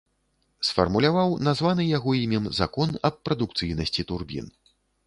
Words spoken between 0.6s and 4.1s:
Сфармуляваў названы яго імем закон аб прадукцыйнасці